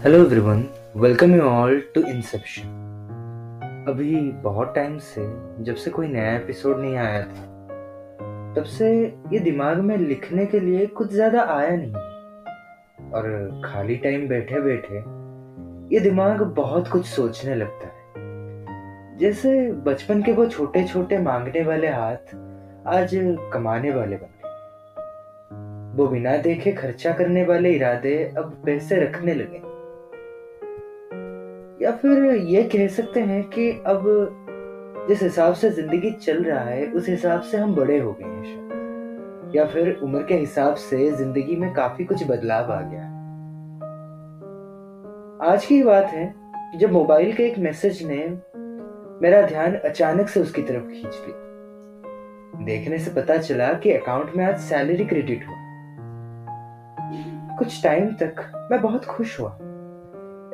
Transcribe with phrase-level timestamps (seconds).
[0.00, 0.62] Hello everyone
[0.96, 2.68] welcome you all to Inception
[3.88, 5.22] अभी बहुत time से
[5.64, 7.42] जब से कोई नया एपिसोड नहीं आया था,
[8.56, 8.88] तब से
[9.32, 14.98] ये दिमाग में लिखने के लिए कुछ ज़्यादा आया नहीं और खाली टाइम बैठे बैठे
[15.94, 21.88] ये दिमाग बहुत कुछ सोचने लगता है। जैसे बचपन के वो छोटे छोटे मांगने वाले
[21.88, 22.36] हाथ
[22.88, 23.10] आज
[23.52, 29.68] कमाने वाले बन गए। वो बिना देखे खर्चा करने वाले इरादे अब पैसे रखने लगे।
[31.90, 34.02] या फिर ये कह सकते हैं कि अब
[35.08, 38.44] जिस हिसाब से ज़िंदगी चल रहा है, उस हिसाब से हम बड़े हो गए हैं
[38.44, 43.08] शायद। या फिर उम्र के हिसाब से ज़िंदगी में काफ़ी कुछ बदलाव आ गया है।
[45.52, 46.34] आज की बात है,
[46.78, 48.18] जब मोबाइल के एक मैसेज ने
[49.22, 54.44] मेरा ध्यान अचानक से उसकी तरफ़ खींच लिया। देखने से पता चला कि अकाउंट में
[54.44, 55.56] आज सैलरी क्रेडिट हुआ।
[57.58, 59.58] कुछ टाइम तक मैं बहुत खुश हुआ।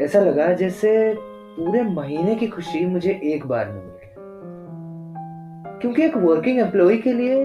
[0.00, 4.10] ऐसा लगा जैसे पूरे महीने की खुशी मुझे एक बार मिल। गई
[5.80, 7.44] क्योंकि एक वर्किंग एम्प्लॉय के लिए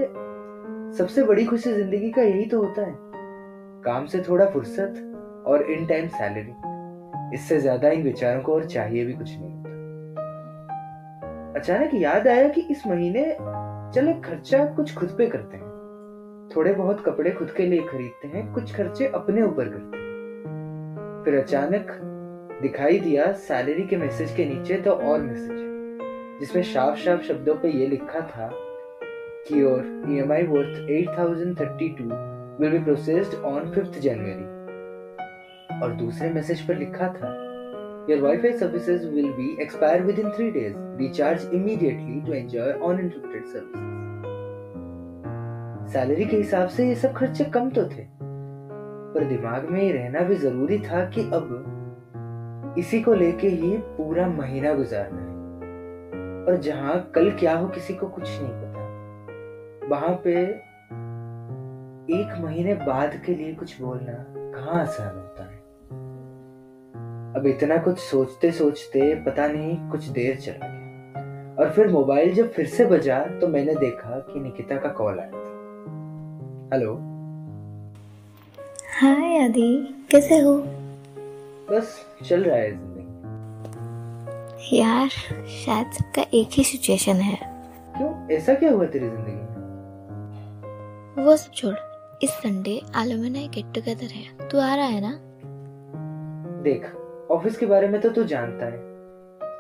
[0.98, 2.96] सबसे बड़ी खुशी ज़िंदगी का यही तो होता है।
[3.84, 4.94] काम से थोड़ा फुर्सत
[5.48, 6.54] और इन टाइम सैलरी
[7.36, 9.70] इससे ज़्यादा इन विचारों को और चाहिए भी कुछ नहीं होता।
[11.60, 13.24] अचानक याद आया कि इस महीने
[13.96, 15.70] चले खर्चा कुछ खुद पे करते हैं।
[16.56, 21.40] थोड़े बहुत कपड़े खुद के लिए खरीदते हैं, कुछ खर्चे अपने ऊपर करते हैं। फिर
[21.40, 21.88] अचानक
[22.62, 25.60] दिखाई दिया सैलरी के मैसेज के नीचे तो और मैसेज।
[26.40, 28.50] जिसमें साफ़ साफ़ शब्दों पे ये लिखा था
[29.48, 32.04] कि और E M I worth eight thousand thirty two
[32.60, 34.50] will be processed on fifth जनवरी
[35.84, 37.34] और दूसरे मैसेज पर लिखा था
[38.10, 43.90] your WiFi services will be expire within three days recharge immediately to enjoy uninterrupted service
[45.94, 48.06] salary के हिसाब से ये सब खर्चे कम तो थे,
[49.14, 51.50] पर दिमाग में ये रहना भी ज़रूरी था कि अब
[52.78, 55.32] इसी को लेके ही पूरा महीना गुजारना है।
[56.46, 58.82] और जहाँ कल क्या हो किसी को कुछ नहीं पता।
[59.88, 60.44] वहाँ पे
[62.14, 65.62] एक महीने बाद के लिए कुछ बोलना कहाँ आसान होता है।
[67.36, 72.52] अब इतना कुछ सोचते सोचते पता नहीं कुछ देर चला गया। और फिर मोबाइल जब
[72.52, 75.50] फिर से बजा तो मैंने देखा कि निकिता का कॉल आया था।
[76.74, 76.96] हेलो?
[79.02, 80.81] हाय आदि, कैसे हो?
[81.72, 83.10] बस चल रहा है ज़िंदगी।
[84.78, 87.38] यार शायद सबका एक ही सिचुएशन है।
[87.98, 88.12] क्यों?
[88.32, 89.48] ऐसा क्या हुआ तेरी ज़िंदगी में?
[91.26, 91.76] वो सब छोड़
[92.24, 95.14] इस संडे एलुमनाई गेट टुगेदर है। तू आ रहा है ना?
[96.64, 96.86] देख
[97.32, 98.80] ऑफ़िस के बारे में तो तू जानता है।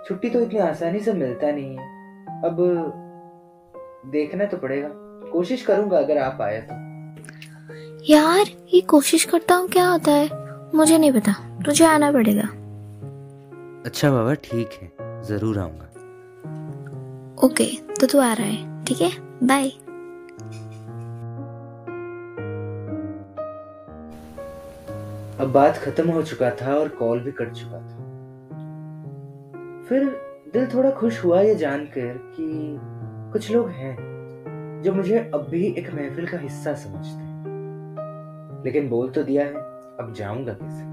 [0.07, 1.83] छुट्टी तो इतनी आसानी से मिलता नहीं है।
[2.45, 2.57] अब
[4.11, 4.89] देखना तो पड़ेगा।
[5.31, 6.75] कोशिश करूँगा अगर आप आए तो।
[8.13, 10.40] यार ये कोशिश करता हूँ क्या होता है?
[10.75, 11.33] मुझे नहीं पता।
[11.65, 12.43] तुझे आना पड़ेगा।
[13.85, 14.91] अच्छा बाबा ठीक है।
[15.23, 15.87] ज़रूर आऊँगा।
[17.45, 17.65] ओके
[17.99, 19.09] तो तू आ रहा है ठीक है?
[19.43, 19.69] बाय
[25.39, 27.97] अब बात खत्म हो चुका था और कॉल भी कट चुका था।
[29.89, 30.05] फिर
[30.53, 32.77] दिल थोड़ा खुश हुआ ये जानकर कि
[33.33, 33.95] कुछ लोग हैं
[34.83, 39.69] जो मुझे अब भी एक महफिल का हिस्सा समझते हैं। लेकिन बोल तो दिया है।
[40.01, 40.89] अब जाऊँगा कैसे?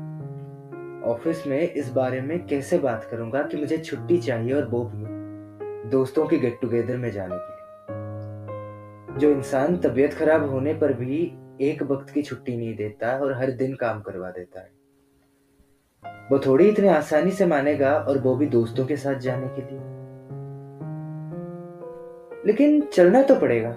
[1.10, 5.90] ऑफ़िस में इस बारे में कैसे बात करूँगा कि मुझे छुट्टी चाहिए और वो भी
[5.90, 7.58] दोस्तों के गेट टुगेदर में जाने के लिए।
[9.18, 11.20] जो इंसान तबीयत खराब होने पर भी
[11.60, 14.70] एक वक्त की छुट्टी नहीं देता और हर दिन काम करवा देता है।
[16.30, 19.80] वो थोड़ी इतने आसानी से मानेगा और वो भी दोस्तों के साथ जाने के लिए।
[22.46, 23.74] लेकिन चलना तो पड़ेगा,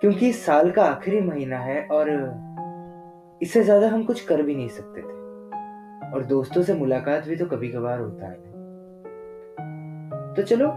[0.00, 2.10] क्योंकि साल का आखिरी महीना है और
[3.42, 5.20] इससे ज़्यादा हम कुछ कर भी नहीं सकते थे।
[6.10, 8.36] और दोस्तों से मुलाकात भी तो कभी कभार होता है।
[10.34, 10.68] तो चलो,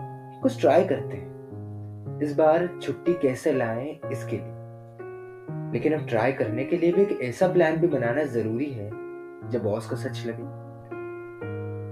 [0.42, 4.54] कुछ ट्राई करते हैं। इस बार छुट्टी कैसे लाएँ इसके लिए?
[5.74, 8.90] लेकिन अब ट्राई करने के लिए भी एक ऐसा प्लान भी बनाना ज़रूरी है,
[9.50, 10.44] जब बॉस को सच लगे।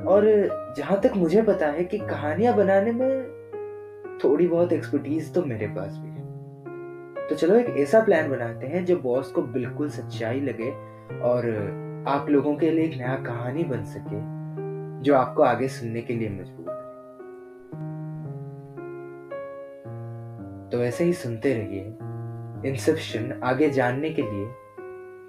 [0.06, 0.26] और
[0.78, 3.24] जहाँ तक मुझे पता है कि कहानियाँ बनाने में
[4.24, 6.13] थोड़ी बहुत एक्सपर्टीज तो मेरे पास भी
[7.34, 10.72] तो चलो एक ऐसा प्लान बनाते हैं जो बॉस को बिल्कुल सच्चाई लगे
[11.20, 11.46] और
[12.08, 14.18] आप लोगों के लिए एक नया कहानी बन सके,
[15.04, 16.66] जो आपको आगे सुनने के लिए मजबूर
[20.72, 21.98] तो ऐसे ही सुनते रहिए
[22.72, 24.48] इंसेप्शन आगे जानने के लिए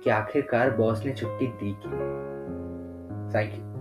[0.05, 2.01] कि आखिरकार बॉस ने छुट्टी दी क्यों?
[3.35, 3.74] Thank you